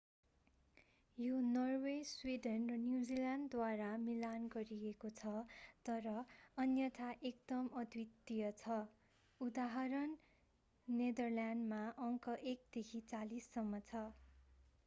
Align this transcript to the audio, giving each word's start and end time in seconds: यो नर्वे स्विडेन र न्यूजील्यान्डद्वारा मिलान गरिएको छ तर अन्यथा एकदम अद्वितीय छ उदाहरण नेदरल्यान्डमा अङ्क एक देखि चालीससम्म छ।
यो 1.17 1.39
नर्वे 1.47 1.91
स्विडेन 2.11 2.63
र 2.69 2.77
न्यूजील्यान्डद्वारा 2.83 3.89
मिलान 4.05 4.47
गरिएको 4.55 5.11
छ 5.19 5.33
तर 5.89 6.09
अन्यथा 6.57 7.11
एकदम 7.31 7.69
अद्वितीय 7.77 8.49
छ 8.57 8.79
उदाहरण 9.41 10.17
नेदरल्यान्डमा 10.87 11.83
अङ्क 12.03 12.37
एक 12.49 12.67
देखि 12.73 13.03
चालीससम्म 13.09 13.85
छ। 13.85 14.05